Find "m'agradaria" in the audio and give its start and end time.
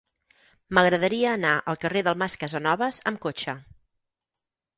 0.77-1.33